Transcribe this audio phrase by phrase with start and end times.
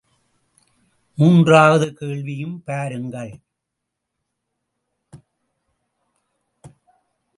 [1.17, 3.33] மூன்றாவது கேள்வியும் பாருங்கள்!